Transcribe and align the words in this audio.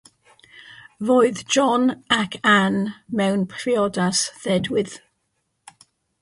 Roedd 1.09 1.43
John 1.55 1.85
ac 2.17 2.37
Anne 2.53 2.81
mewn 3.19 3.45
priodas 3.53 4.23
ddedwydd. 4.41 4.97